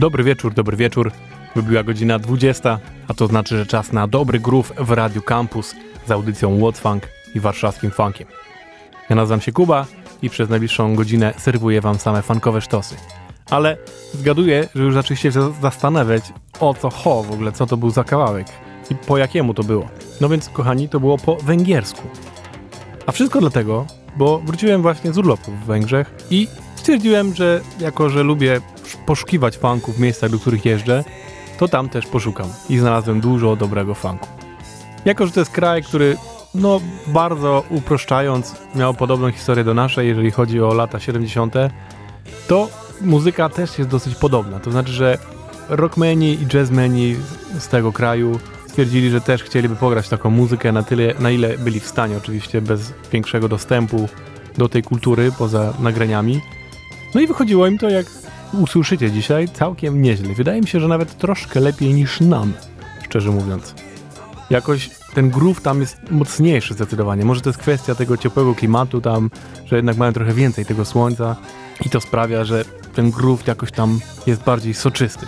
[0.00, 1.12] Dobry wieczór, dobry wieczór.
[1.56, 2.78] Wybiła godzina 20,
[3.08, 5.74] a to znaczy, że czas na dobry groove w Radiu Campus
[6.06, 8.26] z audycją What Funk i warszawskim funkiem.
[9.10, 9.86] Ja nazywam się Kuba
[10.22, 12.96] i przez najbliższą godzinę serwuję wam same funkowe sztosy.
[13.50, 13.76] Ale
[14.14, 16.24] zgaduję, że już zaczęliście się zastanawiać,
[16.60, 18.46] o co ho w ogóle, co to był za kawałek
[18.90, 19.88] i po jakiemu to było.
[20.20, 22.08] No więc, kochani, to było po węgiersku.
[23.06, 28.22] A wszystko dlatego, bo wróciłem właśnie z urlopu w Węgrzech i stwierdziłem, że jako, że
[28.22, 28.60] lubię
[29.06, 31.04] poszukiwać funków w miejscach, do których jeżdżę,
[31.58, 34.28] to tam też poszukam i znalazłem dużo dobrego funku.
[35.04, 36.16] Jako, że to jest kraj, który,
[36.54, 41.54] no bardzo uproszczając, miał podobną historię do naszej, jeżeli chodzi o lata 70.,
[42.48, 42.68] to
[43.00, 44.60] muzyka też jest dosyć podobna.
[44.60, 45.18] To znaczy, że
[45.68, 47.16] rockmeni i jazzmeni
[47.58, 51.80] z tego kraju stwierdzili, że też chcieliby pograć taką muzykę na tyle, na ile byli
[51.80, 54.08] w stanie, oczywiście bez większego dostępu
[54.58, 56.40] do tej kultury poza nagraniami.
[57.14, 58.06] No i wychodziło im to, jak
[58.52, 60.34] usłyszycie dzisiaj, całkiem nieźle.
[60.34, 62.52] Wydaje mi się, że nawet troszkę lepiej niż nam,
[63.04, 63.74] szczerze mówiąc.
[64.50, 67.24] Jakoś ten groove tam jest mocniejszy zdecydowanie.
[67.24, 69.30] Może to jest kwestia tego ciepłego klimatu tam,
[69.66, 71.36] że jednak mają trochę więcej tego słońca
[71.86, 75.26] i to sprawia, że ten groove jakoś tam jest bardziej soczysty.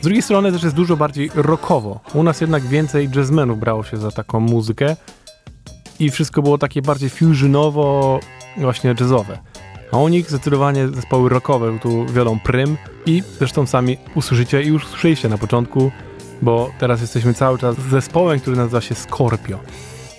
[0.00, 2.00] Z drugiej strony też jest dużo bardziej rockowo.
[2.14, 4.96] U nas jednak więcej jazzmenów brało się za taką muzykę
[6.00, 8.20] i wszystko było takie bardziej fusionowo,
[8.56, 9.38] właśnie jazzowe.
[9.92, 14.86] A u nich zdecydowanie zespoły rockowe tu wiodą prym i zresztą sami usłyszycie i już
[14.86, 15.90] słyszeliście na początku,
[16.42, 19.58] bo teraz jesteśmy cały czas zespołem, który nazywa się Scorpio.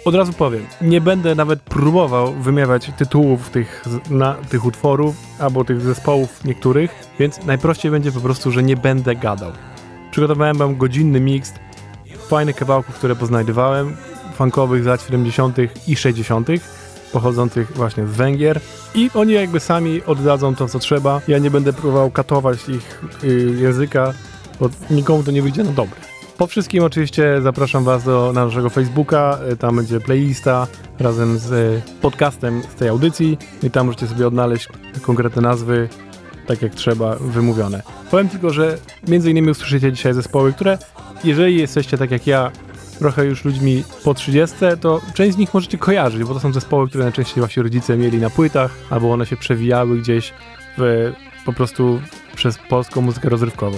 [0.05, 5.81] Od razu powiem, nie będę nawet próbował wymiewać tytułów tych, na, tych utworów albo tych
[5.81, 9.51] zespołów niektórych, więc najprościej będzie po prostu, że nie będę gadał.
[10.11, 11.53] Przygotowałem wam godzinny miks
[12.27, 13.95] fajnych kawałków, które poznajdowałem,
[14.35, 15.57] funkowych z lat 70.
[15.87, 16.47] i 60.,
[17.15, 18.59] pochodzących właśnie z Węgier
[18.95, 21.21] i oni jakby sami oddadzą to, co trzeba.
[21.27, 24.13] Ja nie będę próbował katować ich y, języka,
[24.59, 25.95] bo nikomu to nie wyjdzie na dobre.
[26.37, 30.67] Po wszystkim oczywiście zapraszam Was do naszego Facebooka, y, tam będzie playlista
[30.99, 34.67] razem z y, podcastem z tej audycji i tam możecie sobie odnaleźć
[35.01, 35.89] konkretne nazwy,
[36.47, 37.81] tak jak trzeba, wymówione.
[38.11, 38.77] Powiem tylko, że
[39.07, 40.77] między innymi usłyszycie dzisiaj zespoły, które
[41.23, 42.51] jeżeli jesteście tak jak ja,
[42.99, 46.89] trochę już ludźmi po 30, to część z nich możecie kojarzyć, bo to są zespoły,
[46.89, 50.33] które najczęściej wasi rodzice mieli na płytach, albo one się przewijały gdzieś
[50.77, 51.11] w,
[51.45, 52.01] po prostu
[52.35, 53.77] przez polską muzykę rozrywkową.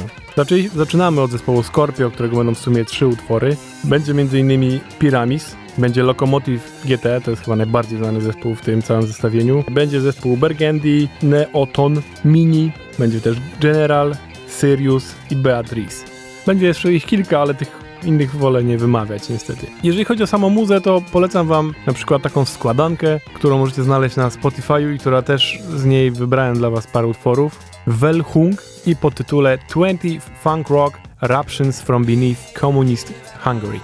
[0.75, 3.57] Zaczynamy od zespołu Scorpio, którego będą w sumie trzy utwory.
[3.83, 4.79] Będzie m.in.
[4.99, 9.63] Pyramis, będzie Locomotive GT, to jest chyba najbardziej znany zespół w tym całym zestawieniu.
[9.71, 14.15] Będzie zespół Burgundy, Neoton, Mini, będzie też General,
[14.59, 16.05] Sirius i Beatrice.
[16.45, 19.67] Będzie jeszcze ich kilka, ale tych innych wolę nie wymawiać niestety.
[19.83, 24.15] Jeżeli chodzi o samą muzę, to polecam wam na przykład taką składankę, którą możecie znaleźć
[24.15, 27.59] na Spotify'u i która też z niej wybrałem dla was parę utworów.
[27.87, 33.13] Welhung i pod tytule 20 Funk Rock Eruptions from Beneath Communist
[33.43, 33.79] Hungary.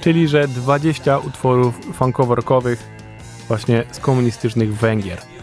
[0.00, 2.76] Czyli, że 20 utworów funkowo-rockowych
[3.48, 5.35] właśnie z komunistycznych Węgier.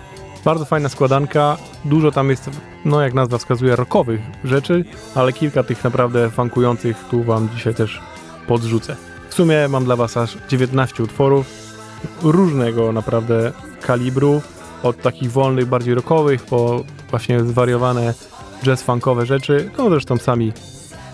[0.45, 2.49] Bardzo fajna składanka, dużo tam jest,
[2.85, 4.85] no jak nazwa wskazuje, rockowych rzeczy,
[5.15, 8.01] ale kilka tych naprawdę funkujących tu wam dzisiaj też
[8.47, 8.95] podrzucę.
[9.29, 11.45] W sumie mam dla was aż 19 utworów,
[12.23, 13.51] różnego naprawdę
[13.81, 14.41] kalibru,
[14.83, 18.13] od takich wolnych, bardziej rockowych, po właśnie zwariowane
[18.63, 20.53] jazz funkowe rzeczy, no zresztą sami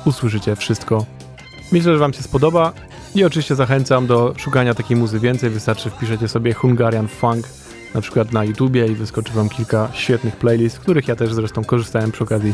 [0.06, 1.06] usłyszycie wszystko.
[1.72, 2.74] Myślę, że wam się spodoba
[3.16, 7.48] i oczywiście zachęcam do szukania takiej muzy więcej, wystarczy wpiszecie sobie Hungarian Funk
[7.96, 11.64] na przykład na YouTubie i wyskoczy wam kilka świetnych playlist, z których ja też zresztą
[11.64, 12.54] korzystałem przy okazji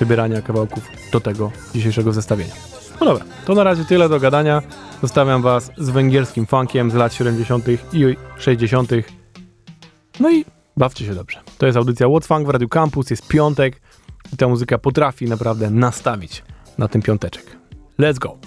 [0.00, 2.54] wybierania kawałków do tego dzisiejszego zestawienia.
[3.00, 4.62] No dobra, to na razie tyle do gadania.
[5.02, 7.64] Zostawiam was z węgierskim funkiem z lat 70.
[7.68, 8.90] i 60.
[10.20, 10.44] No i
[10.76, 11.40] bawcie się dobrze.
[11.58, 13.80] To jest audycja What's Funk w Radio Campus, jest piątek
[14.32, 16.42] i ta muzyka potrafi naprawdę nastawić
[16.78, 17.56] na ten piąteczek.
[17.98, 18.38] Let's go!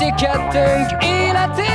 [0.00, 1.68] tölti kettőnk életét.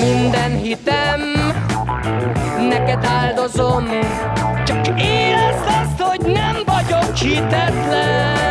[0.00, 1.20] Minden hitem
[2.68, 3.84] neked áldozom,
[4.64, 8.47] csak érezd azt, hogy nem vagyok hitetlen.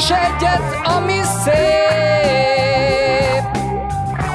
[0.00, 1.58] is egyet, ami szép.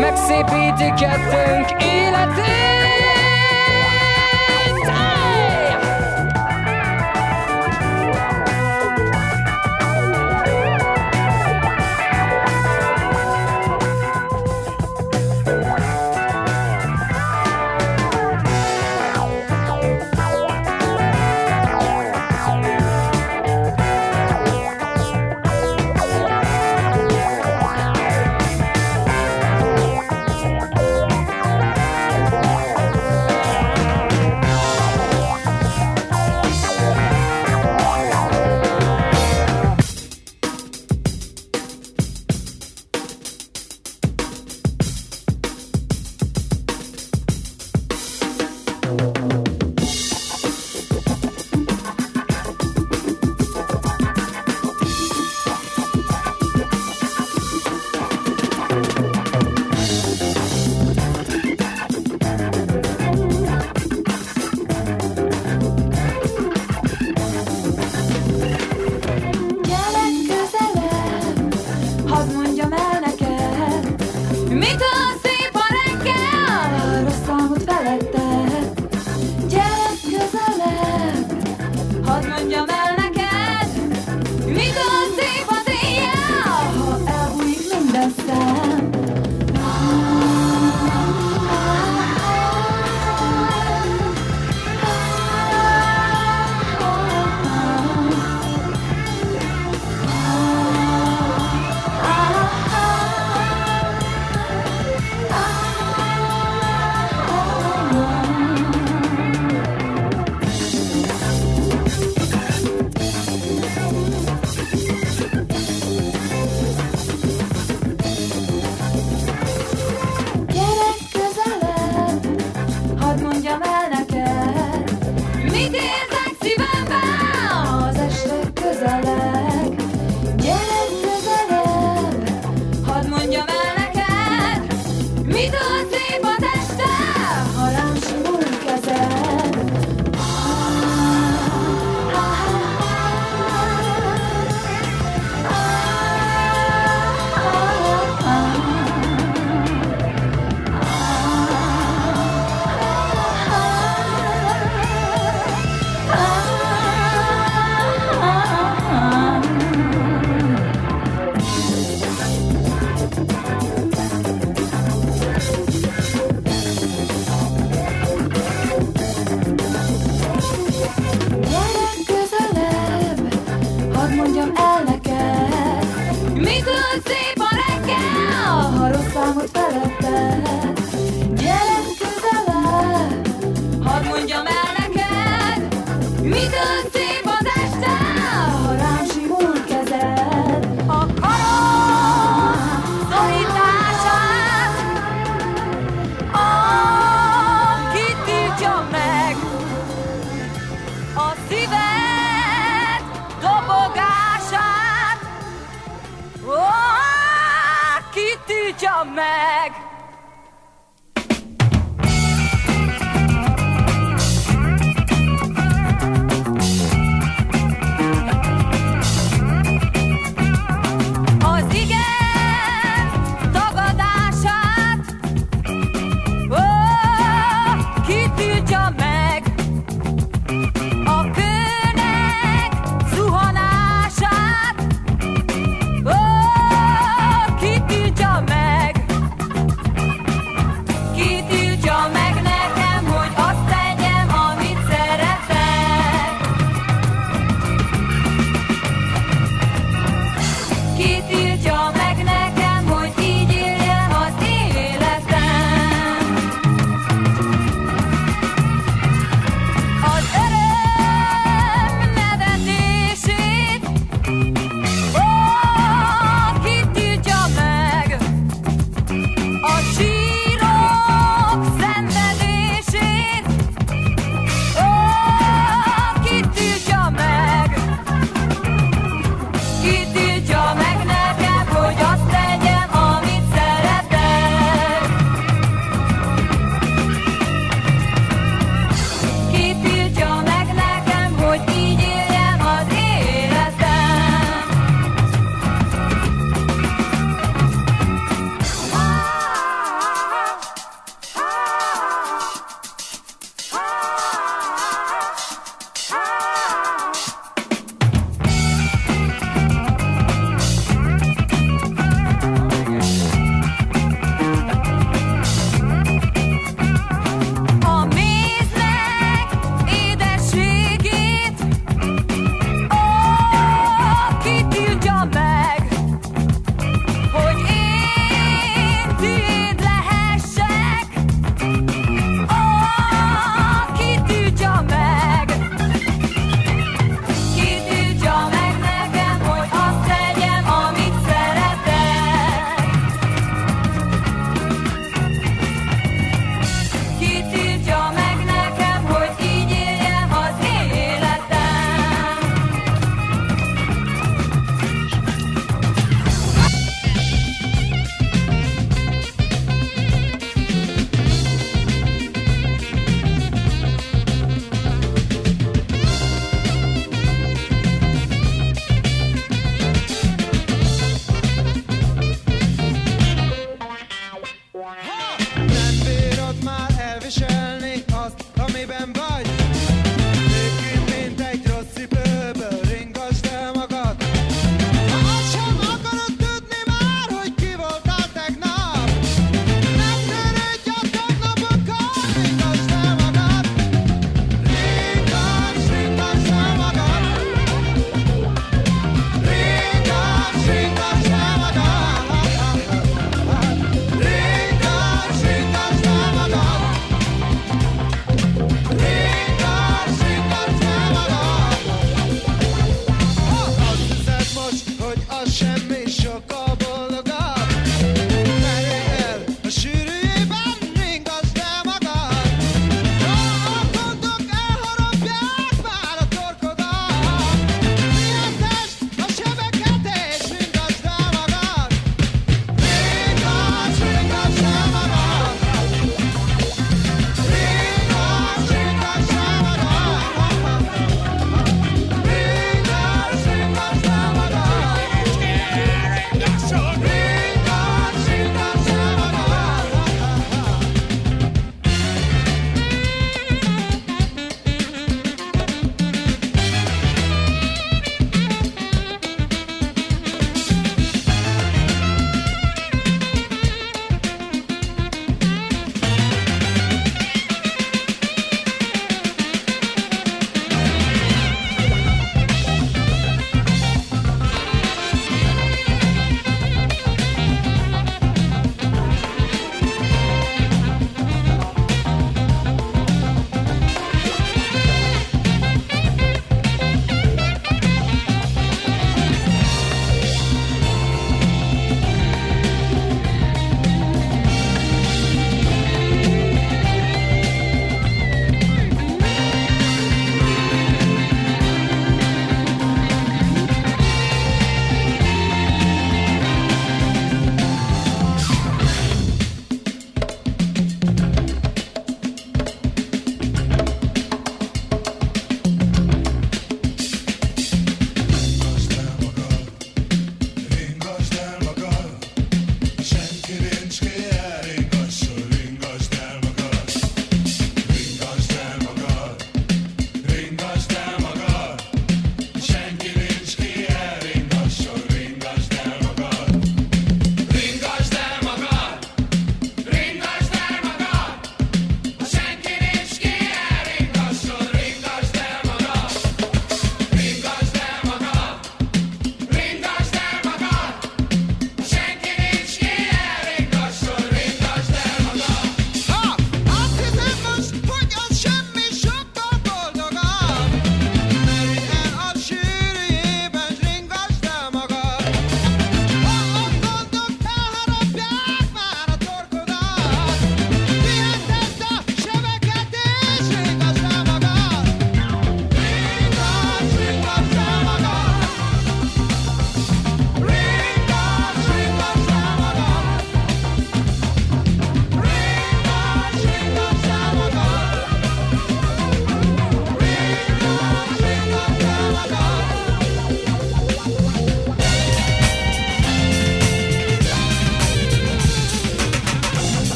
[0.00, 2.99] Megszépíti kettőnk életét.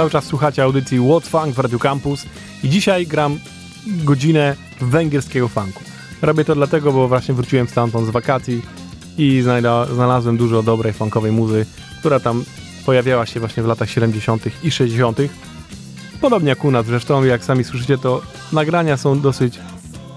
[0.00, 2.26] Cały czas słuchacie audycji What Funk w Radio Campus
[2.62, 3.38] i dzisiaj gram
[3.86, 5.84] godzinę węgierskiego funku.
[6.22, 8.62] Robię to dlatego, bo właśnie wróciłem stamtąd z wakacji
[9.18, 9.42] i
[9.92, 11.66] znalazłem dużo dobrej funkowej muzy,
[11.98, 12.44] która tam
[12.86, 14.44] pojawiała się właśnie w latach 70.
[14.64, 15.18] i 60.
[16.20, 19.58] Podobnie jak u nas zresztą, jak sami słyszycie, to nagrania są dosyć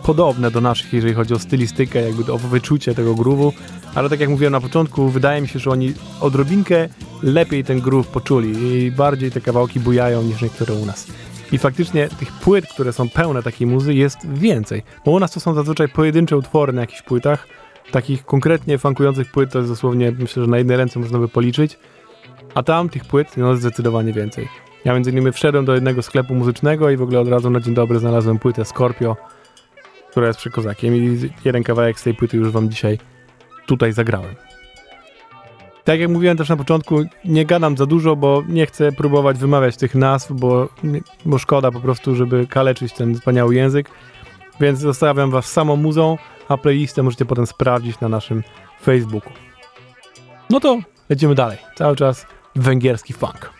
[0.03, 3.51] podobne do naszych, jeżeli chodzi o stylistykę, jakby o wyczucie tego groove'u,
[3.95, 6.89] ale tak jak mówiłem na początku, wydaje mi się, że oni odrobinkę
[7.23, 11.07] lepiej ten groove poczuli i bardziej te kawałki bujają niż niektóre u nas.
[11.51, 15.39] I faktycznie tych płyt, które są pełne takiej muzy jest więcej, bo u nas to
[15.39, 17.47] są zazwyczaj pojedyncze utwory na jakichś płytach,
[17.91, 21.77] takich konkretnie funkujących płyt to jest dosłownie, myślę, że na jednej ręce można by policzyć,
[22.55, 24.47] a tam tych płyt no zdecydowanie więcej.
[24.85, 27.73] Ja między innymi wszedłem do jednego sklepu muzycznego i w ogóle od razu na dzień
[27.73, 29.17] dobry znalazłem płytę Scorpio,
[30.13, 32.97] która jest przekozakiem i jeden kawałek z tej płyty już wam dzisiaj
[33.65, 34.35] tutaj zagrałem.
[35.83, 39.77] Tak jak mówiłem też na początku, nie gadam za dużo, bo nie chcę próbować wymawiać
[39.77, 40.69] tych nazw, bo,
[41.25, 43.89] bo szkoda po prostu, żeby kaleczyć ten wspaniały język,
[44.59, 48.43] więc zostawiam was samą muzą, a playlistę możecie potem sprawdzić na naszym
[48.81, 49.33] Facebooku.
[50.49, 51.57] No to lecimy dalej.
[51.75, 53.53] Cały czas węgierski funk.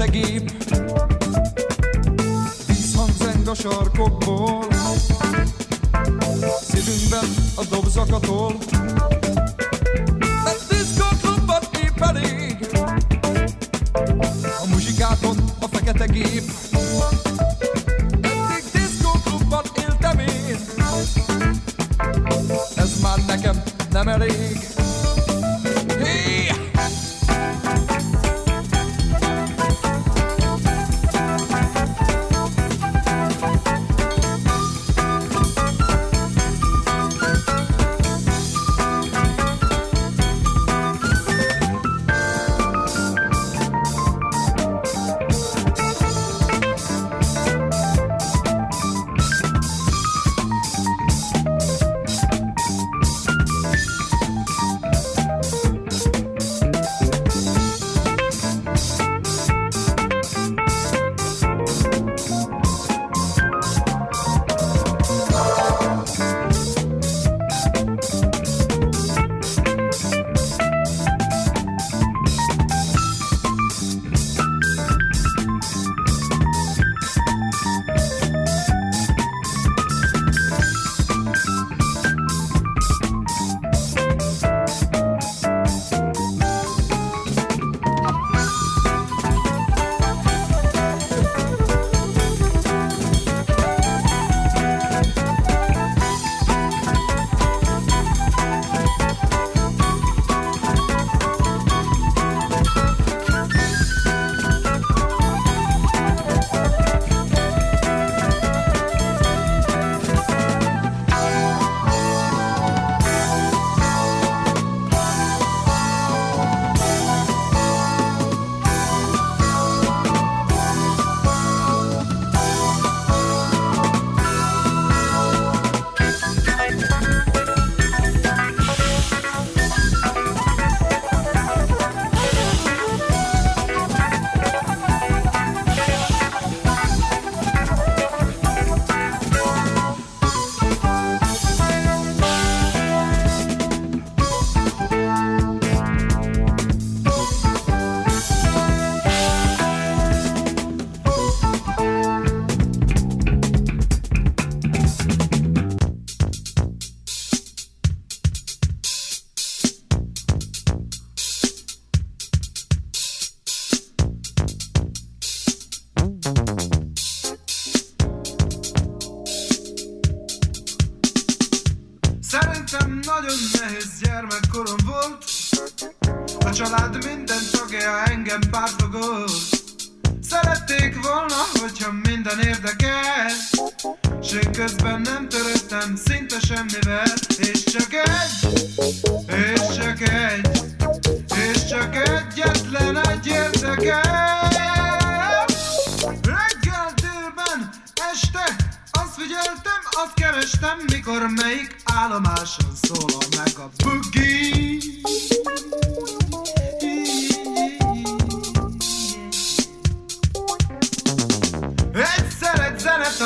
[0.00, 0.50] Fekete gép
[2.66, 4.66] Vízhang zeng a sarkokból
[6.60, 8.54] Szívünkben a dobzakatol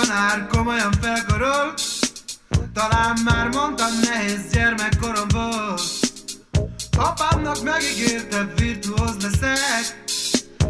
[0.05, 1.83] zenetanár komolyan felkarolt
[2.75, 5.83] Talán már mondtam, nehéz gyermekkorom volt.
[6.97, 10.05] Apámnak megígérte, virtuóz leszek.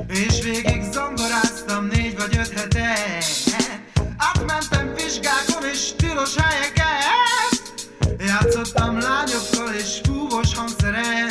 [0.09, 2.99] És végig zongoráztam négy vagy öt hete
[4.17, 7.73] Átmentem vizsgákon és tilos helyeket
[8.19, 11.31] Játszottam lányokkal és fúvós hangszeren.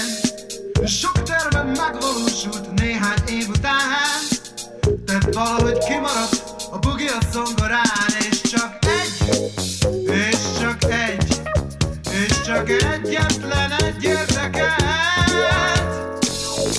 [0.85, 3.79] Sok tervem megvalósult néhány év után.
[5.05, 9.51] De valahogy kimaradt a bugi a zongorán És csak egy,
[10.11, 11.41] és csak egy
[12.11, 14.81] És csak egyetlen egy érdekelt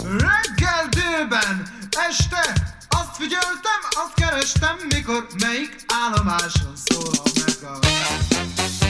[0.03, 1.63] Reggel délben,
[2.09, 2.53] este
[2.89, 8.84] Azt figyeltem, azt kerestem Mikor melyik állomáson szólal meg A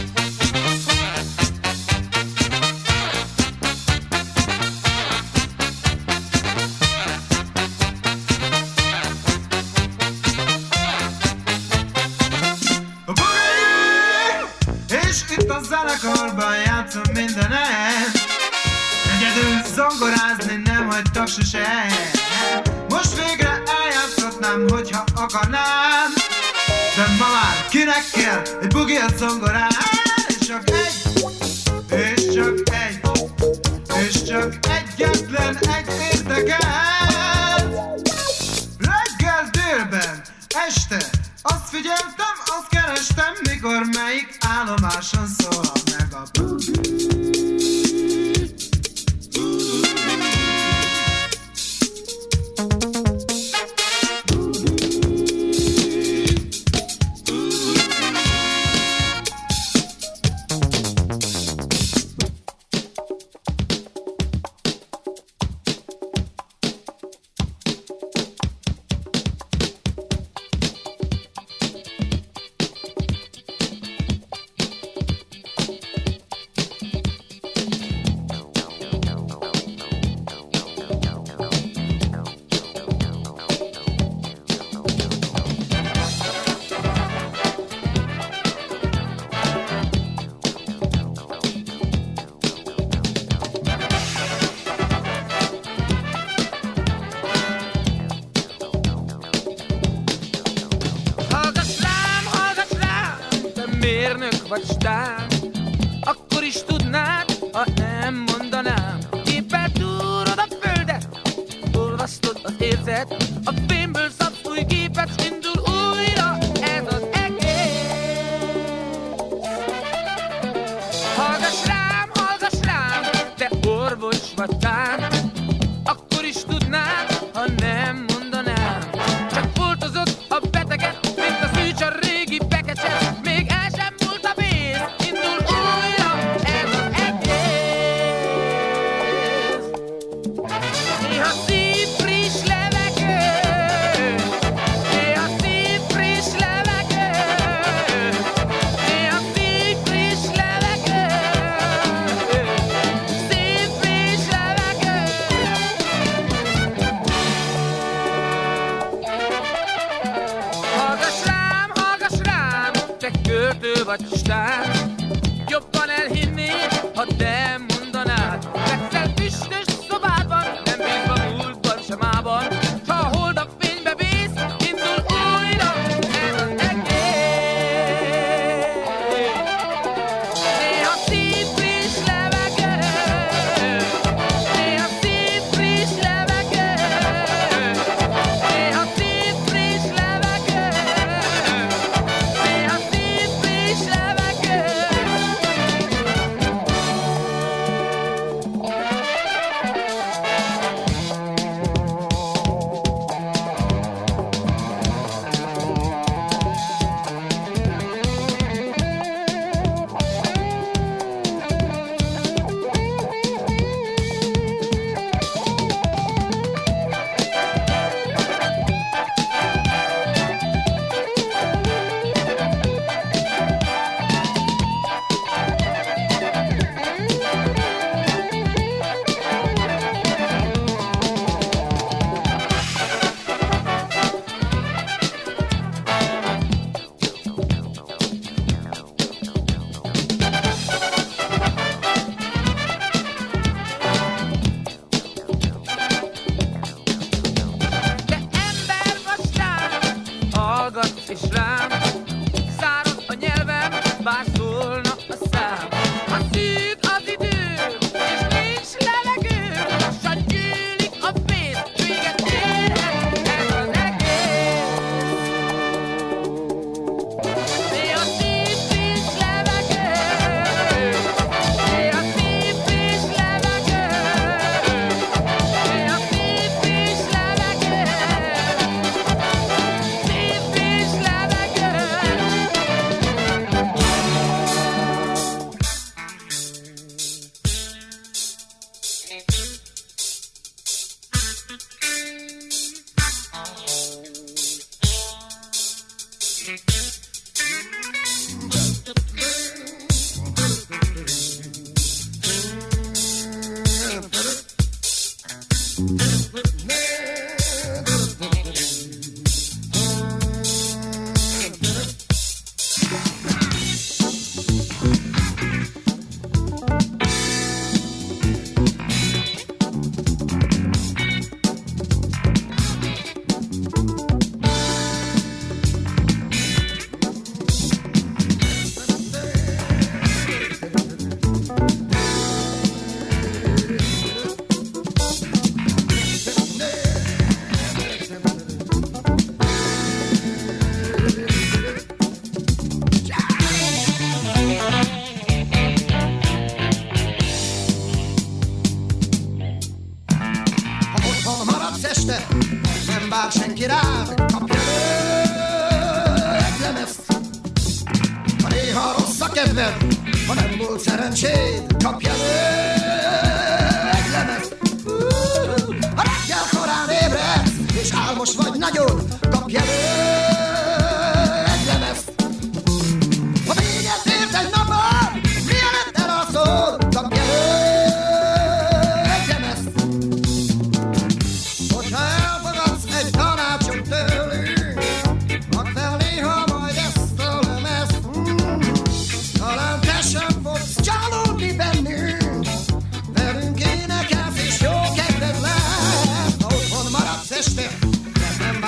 [20.04, 21.86] Zongorázni nem hagytak sose.
[22.88, 26.12] Most végre eljátszhatnám, hogyha akarnám.
[26.96, 29.68] De ma már kinek kell egy bugi a zongorán?
[30.28, 31.24] És csak egy,
[31.98, 33.00] és csak egy
[34.08, 36.54] És csak egyetlen egy érdekelt
[40.66, 41.10] Este
[41.42, 46.93] azt figyeltem, azt kerestem, mikor melyik állomáson szólal meg a Hallgass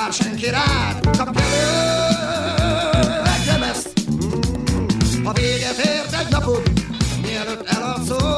[0.07, 1.67] vár senki rád, kapj elő
[3.41, 3.93] egyemezt.
[5.25, 6.63] A véget ért egy napod,
[7.23, 8.36] mielőtt elalszol.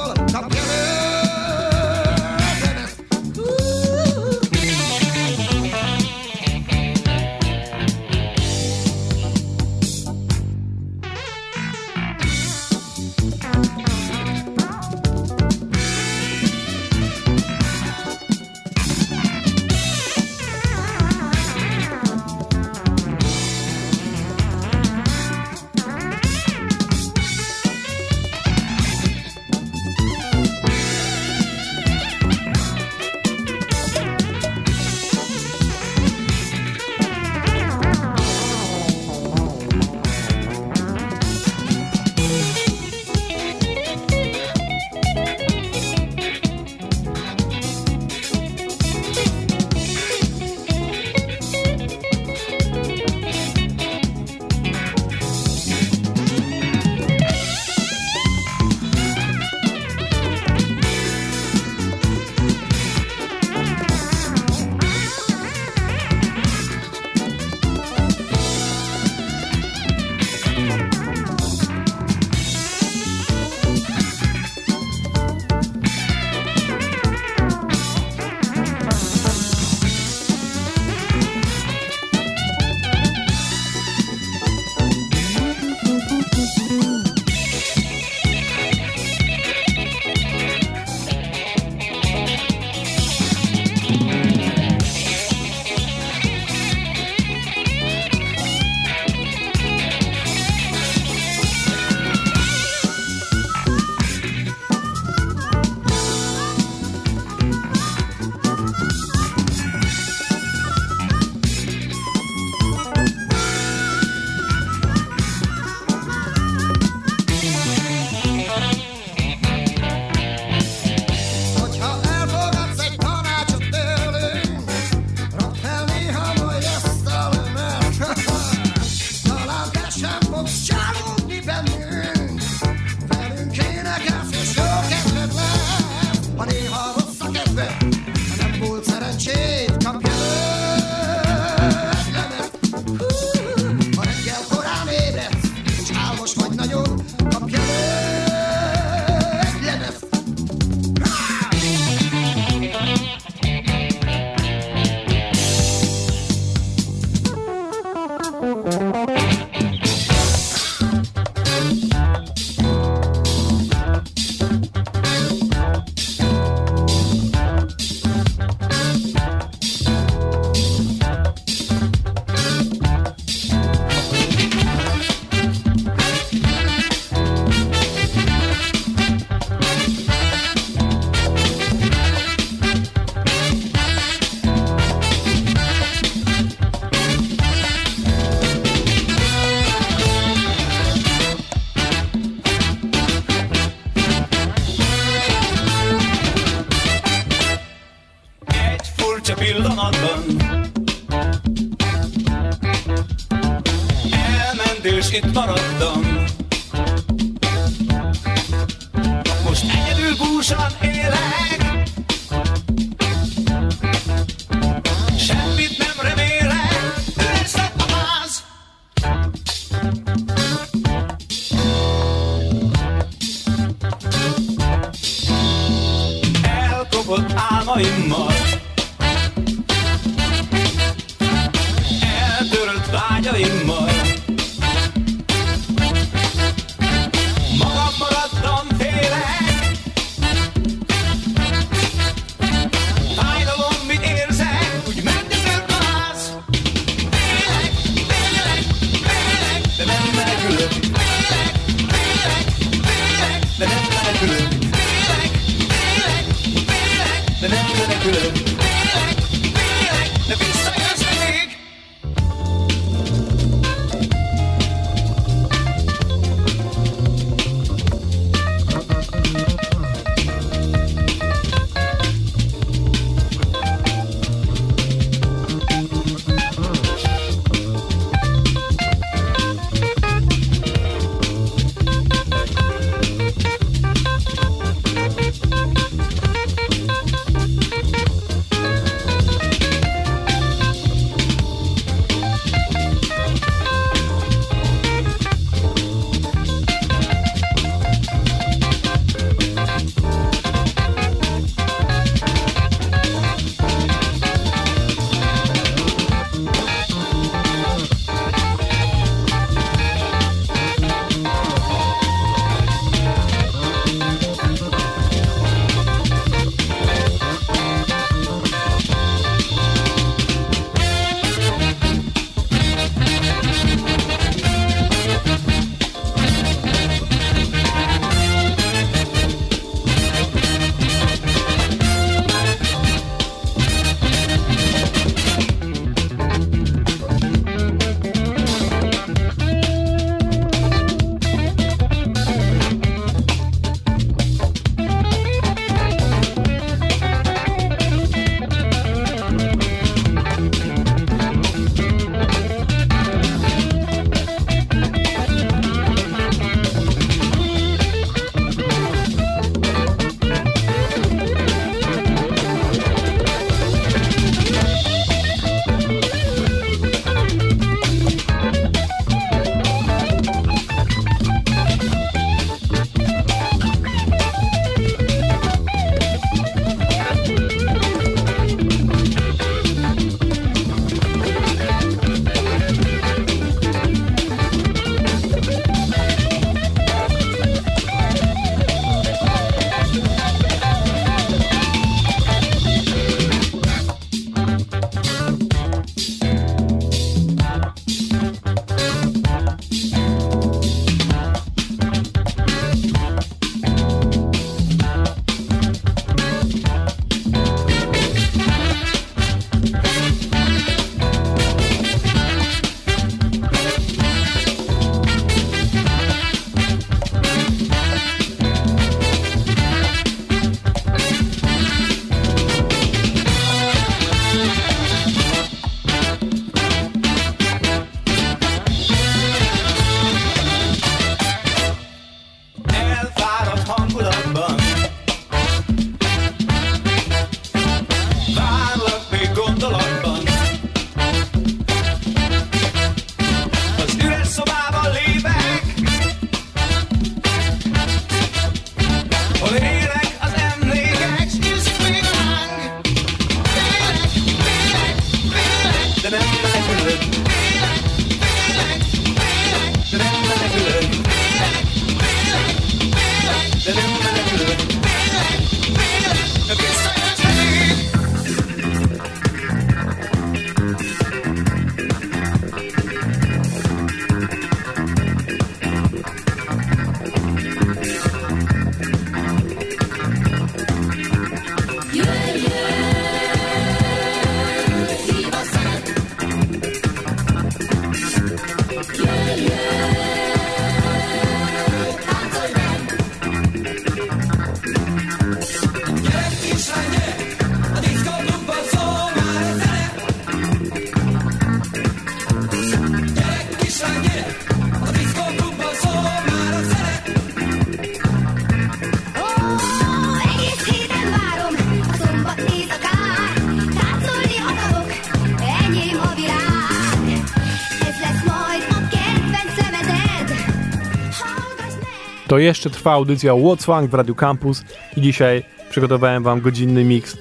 [522.39, 524.65] To jeszcze trwa audycja What's Funk w Radio Campus
[524.97, 527.17] i dzisiaj przygotowałem wam godzinny mix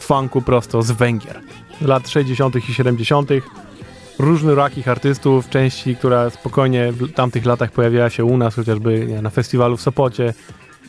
[0.00, 1.40] funku prosto z Węgier.
[1.80, 2.56] Lat 60.
[2.68, 3.30] i 70.
[4.18, 9.30] Różnorakich artystów, części, która spokojnie w tamtych latach pojawiała się u nas, chociażby nie, na
[9.30, 10.34] festiwalu w Sopocie,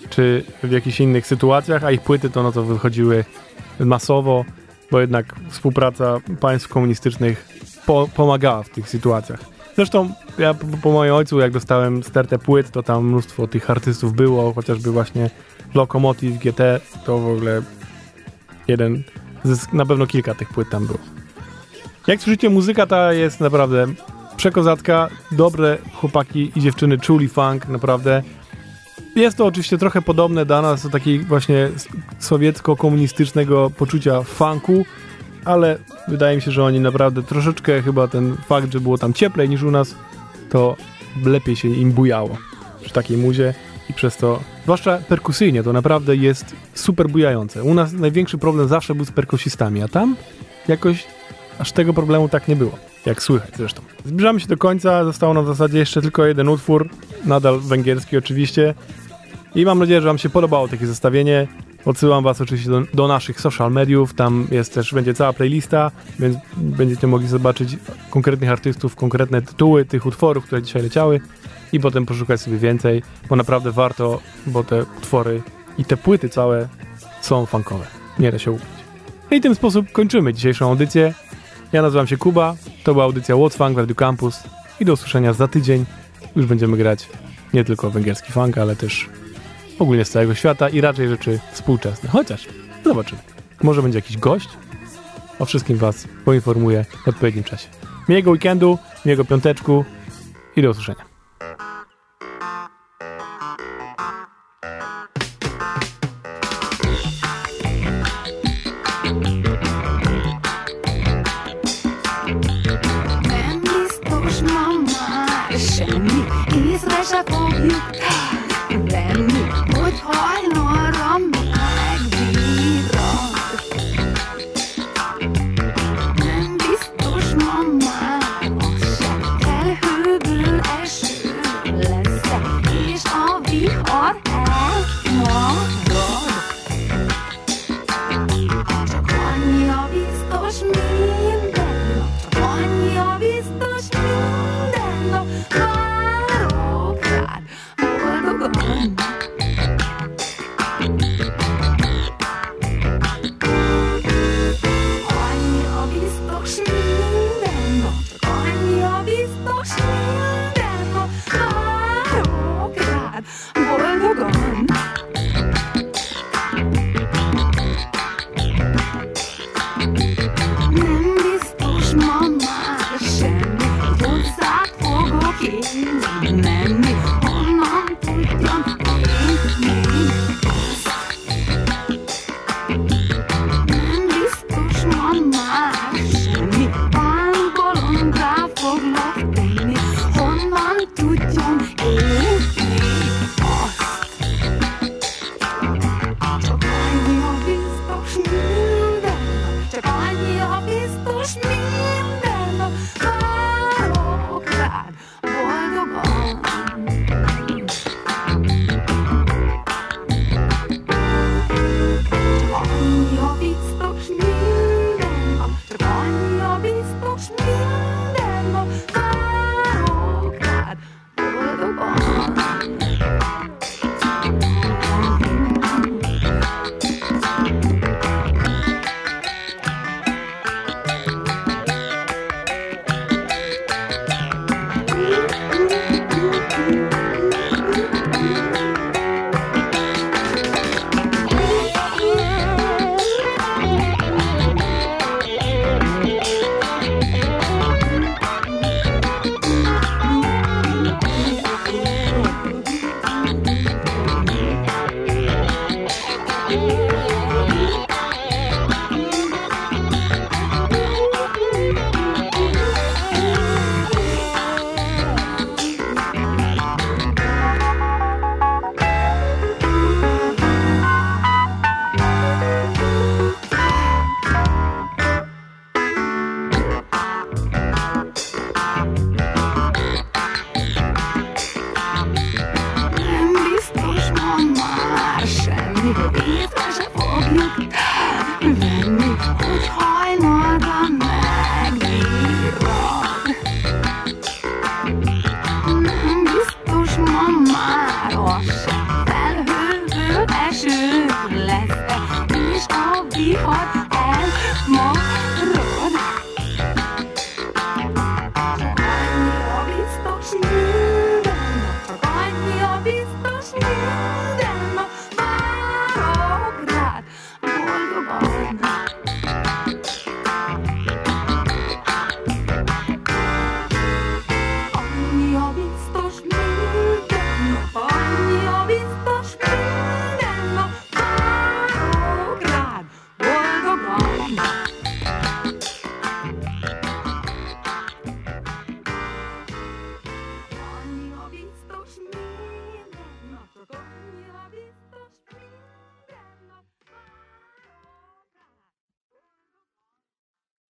[0.10, 3.26] czy w jakichś innych sytuacjach, a ich płyty to no to wychodziły
[3.80, 4.46] masowo,
[4.92, 7.48] bo jednak współpraca państw komunistycznych
[7.86, 9.40] po, pomagała w tych sytuacjach.
[9.76, 14.14] Zresztą ja po, po moim ojcu, jak dostałem stertę płyt, to tam mnóstwo tych artystów
[14.14, 15.30] było, chociażby właśnie
[15.74, 16.62] Lokomotiv, GT,
[17.06, 17.62] to w ogóle
[18.68, 19.04] jeden,
[19.74, 21.00] na pewno kilka tych płyt tam było.
[22.08, 23.88] Jak słyszycie, muzyka ta jest naprawdę
[24.38, 28.24] przekozatka, dobre chłopaki i dziewczyny czuli funk, naprawdę.
[29.16, 31.70] Jest to oczywiście trochę podobne do nas, do takiej właśnie
[32.20, 34.86] sowiecko-komunistycznego poczucia funku,
[35.46, 35.78] ale
[36.08, 39.64] wydaje mi się, że oni naprawdę troszeczkę chyba ten fakt, że było tam cieplej niż
[39.64, 39.96] u nas,
[40.52, 40.76] to
[41.26, 42.38] lepiej się im bujało
[42.82, 43.54] przy takiej muzie
[43.90, 47.64] i przez to, zwłaszcza perkusyjnie, to naprawdę jest super bujające.
[47.64, 50.16] U nas największy problem zawsze był z perkusistami, a tam
[50.68, 51.08] jakoś
[51.60, 52.72] aż tego problemu tak nie było,
[53.06, 53.82] jak słychać zresztą.
[54.06, 56.90] Zbliżamy się do końca, zostało nam w zasadzie jeszcze tylko jeden utwór,
[57.26, 58.74] nadal węgierski oczywiście
[59.56, 61.48] i mam nadzieję, że wam się podobało takie zestawienie.
[61.86, 66.38] Odsyłam was oczywiście do, do naszych social mediów, tam jest też, będzie cała playlista, więc
[66.58, 67.78] będziecie mogli zobaczyć
[68.10, 71.22] konkretnych artystów, konkretne tytuły tych utworów, które dzisiaj leciały
[71.74, 75.42] i potem poszukać sobie więcej, bo naprawdę warto, bo te utwory
[75.78, 76.68] i te płyty całe
[77.22, 77.86] są funkowe.
[78.20, 78.70] Nie da się ukryć.
[79.32, 81.14] I w ten sposób kończymy dzisiejszą audycję.
[81.72, 84.44] Ja nazywam się Kuba, to była audycja What's Funk w Radio Campus
[84.80, 85.86] i do usłyszenia za tydzień.
[86.36, 87.10] Już będziemy grać
[87.54, 89.10] nie tylko węgierski funk, ale też
[89.82, 92.10] ogólnie z całego świata i raczej rzeczy współczesne.
[92.10, 92.48] Chociaż
[92.86, 93.22] zobaczymy.
[93.64, 94.50] Może będzie jakiś gość?
[95.40, 97.68] O wszystkim Was poinformuję w odpowiednim czasie.
[98.10, 99.86] Miłego weekendu, miłego piąteczku
[100.56, 101.06] i do usłyszenia.